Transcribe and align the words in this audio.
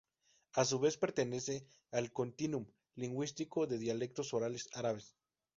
A 0.53 0.65
su 0.65 0.79
vez, 0.79 0.97
pertenece 0.97 1.67
al 1.91 2.11
"continuum" 2.11 2.65
lingüístico 2.95 3.67
de 3.67 3.77
dialectos 3.77 4.33
orales 4.33 4.67
árabes. 4.73 5.15